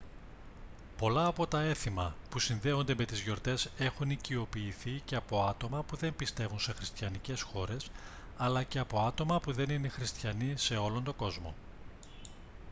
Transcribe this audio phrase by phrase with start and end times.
[0.97, 5.95] πολλά από τα έθιμα που συνδέονται με τις γιορτές έχουν οικειοποιηθεί και από άτομα που
[5.95, 7.91] δεν πιστεύουν σε χριστιανικές χώρες
[8.37, 11.53] αλλά και από άτομα που δεν είναι χριστιανοί σε όλο τον κόσμο